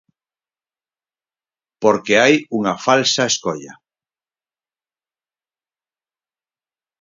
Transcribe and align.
Porque 1.81 2.13
hai 2.21 2.35
unha 2.57 2.73
falsa 2.85 3.23
escolla. 3.31 3.73